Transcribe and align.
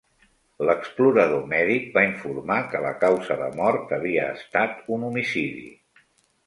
L'explorador 0.69 1.43
mèdic 1.51 1.85
va 1.97 2.05
informar 2.07 2.57
que 2.73 2.81
la 2.87 2.95
causa 3.05 3.39
de 3.45 3.51
mort 3.61 3.95
havia 4.01 4.27
estat 4.41 4.83
un 4.97 5.09
homicidi. 5.11 5.67